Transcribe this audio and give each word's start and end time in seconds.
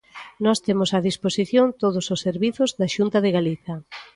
Nós 0.45 0.57
temos 0.65 0.89
á 0.97 0.99
disposición 1.09 1.67
todos 1.83 2.05
os 2.13 2.19
servizos 2.27 2.69
da 2.79 2.87
Xunta 2.95 3.17
de 3.21 3.33
Galicia. 3.37 3.75